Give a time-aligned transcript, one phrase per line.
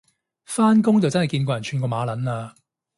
[0.45, 2.55] 返工就真係見過人串過馬撚嘞